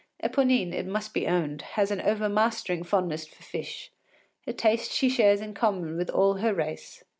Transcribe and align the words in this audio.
Eponine, 0.23 0.73
it 0.73 0.87
must 0.87 1.13
be 1.13 1.27
owned, 1.27 1.61
has 1.61 1.91
an 1.91 2.01
overmastering 2.01 2.81
fondness 2.81 3.27
for 3.27 3.43
fish, 3.43 3.91
a 4.47 4.51
taste 4.53 4.91
she 4.91 5.07
shares 5.09 5.41
in 5.41 5.53
common 5.53 5.95
with 5.95 6.09
all 6.09 6.37
her 6.37 6.55
race. 6.55 7.03